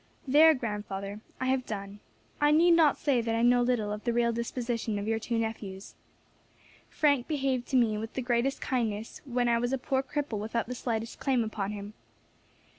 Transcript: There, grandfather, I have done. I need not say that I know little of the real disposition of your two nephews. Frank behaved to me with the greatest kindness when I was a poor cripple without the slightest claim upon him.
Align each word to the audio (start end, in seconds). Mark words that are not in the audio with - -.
There, 0.27 0.55
grandfather, 0.55 1.19
I 1.39 1.45
have 1.45 1.67
done. 1.67 1.99
I 2.41 2.49
need 2.49 2.71
not 2.71 2.97
say 2.97 3.21
that 3.21 3.35
I 3.35 3.43
know 3.43 3.61
little 3.61 3.91
of 3.93 4.03
the 4.03 4.11
real 4.11 4.31
disposition 4.33 4.97
of 4.97 5.07
your 5.07 5.19
two 5.19 5.37
nephews. 5.37 5.93
Frank 6.89 7.27
behaved 7.27 7.67
to 7.67 7.77
me 7.77 7.99
with 7.99 8.13
the 8.15 8.23
greatest 8.23 8.61
kindness 8.61 9.21
when 9.25 9.47
I 9.47 9.59
was 9.59 9.73
a 9.73 9.77
poor 9.77 10.01
cripple 10.01 10.39
without 10.39 10.65
the 10.65 10.73
slightest 10.73 11.19
claim 11.19 11.43
upon 11.43 11.69
him. 11.69 11.93